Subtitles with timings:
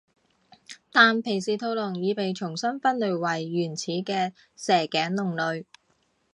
[0.91, 5.63] 但皮氏吐龙已被重新分类为原始的蛇颈龙类。